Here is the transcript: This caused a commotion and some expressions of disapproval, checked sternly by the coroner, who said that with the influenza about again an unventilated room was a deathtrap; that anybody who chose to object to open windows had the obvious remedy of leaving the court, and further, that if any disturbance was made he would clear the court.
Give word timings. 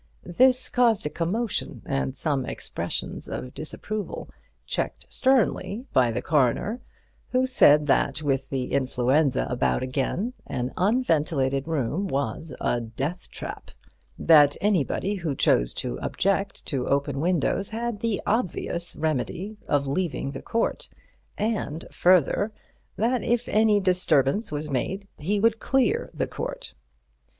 This 0.35 0.67
caused 0.67 1.05
a 1.05 1.11
commotion 1.11 1.83
and 1.85 2.15
some 2.15 2.43
expressions 2.43 3.29
of 3.29 3.53
disapproval, 3.53 4.31
checked 4.65 5.05
sternly 5.13 5.85
by 5.93 6.11
the 6.11 6.23
coroner, 6.23 6.81
who 7.33 7.45
said 7.45 7.85
that 7.85 8.23
with 8.23 8.49
the 8.49 8.71
influenza 8.73 9.45
about 9.47 9.83
again 9.83 10.33
an 10.47 10.71
unventilated 10.75 11.67
room 11.67 12.07
was 12.07 12.55
a 12.59 12.79
deathtrap; 12.81 13.69
that 14.17 14.57
anybody 14.59 15.13
who 15.13 15.35
chose 15.35 15.71
to 15.75 15.99
object 15.99 16.65
to 16.65 16.87
open 16.87 17.19
windows 17.19 17.69
had 17.69 17.99
the 17.99 18.19
obvious 18.25 18.95
remedy 18.95 19.55
of 19.67 19.85
leaving 19.85 20.31
the 20.31 20.41
court, 20.41 20.89
and 21.37 21.85
further, 21.91 22.51
that 22.95 23.21
if 23.21 23.47
any 23.47 23.79
disturbance 23.79 24.51
was 24.51 24.67
made 24.67 25.07
he 25.19 25.39
would 25.39 25.59
clear 25.59 26.09
the 26.11 26.25
court. 26.25 26.73